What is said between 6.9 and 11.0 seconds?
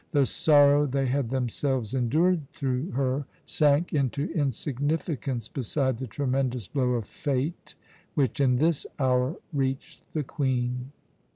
of Fate which in this hour reached the Queen.